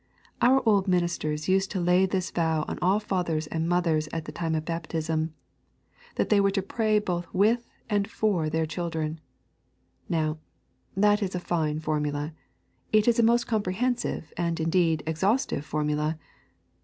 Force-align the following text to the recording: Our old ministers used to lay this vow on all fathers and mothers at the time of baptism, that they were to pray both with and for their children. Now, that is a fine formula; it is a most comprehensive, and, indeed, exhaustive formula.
Our 0.41 0.67
old 0.67 0.87
ministers 0.87 1.47
used 1.47 1.69
to 1.69 1.79
lay 1.79 2.07
this 2.07 2.31
vow 2.31 2.65
on 2.67 2.79
all 2.81 2.99
fathers 2.99 3.45
and 3.45 3.69
mothers 3.69 4.09
at 4.11 4.25
the 4.25 4.31
time 4.31 4.55
of 4.55 4.65
baptism, 4.65 5.35
that 6.15 6.29
they 6.29 6.41
were 6.41 6.49
to 6.49 6.63
pray 6.63 6.97
both 6.97 7.31
with 7.35 7.69
and 7.87 8.09
for 8.09 8.49
their 8.49 8.65
children. 8.65 9.19
Now, 10.09 10.39
that 10.97 11.21
is 11.21 11.35
a 11.35 11.39
fine 11.39 11.81
formula; 11.81 12.33
it 12.91 13.07
is 13.07 13.19
a 13.19 13.23
most 13.23 13.45
comprehensive, 13.45 14.33
and, 14.37 14.59
indeed, 14.59 15.03
exhaustive 15.05 15.67
formula. 15.67 16.17